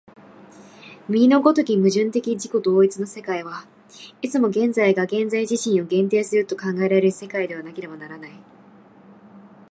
[1.07, 3.67] 右の如き矛盾的自己同一の世界は、
[4.23, 8.31] いつも現在が現在自身を限定すると考えられる世界でなければならない。